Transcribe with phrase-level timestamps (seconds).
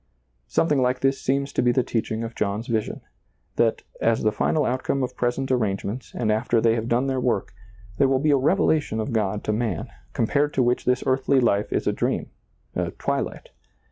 [0.47, 3.01] Something like this seems to be the teaching of John's vision,—
[3.57, 7.53] that, as the final outcome of present arrangements and after they have done their work,
[7.99, 11.71] there will be a revelation of God to man, compared to which this earthly Hfe
[11.71, 12.31] is a dream,
[12.75, 13.49] a twilight.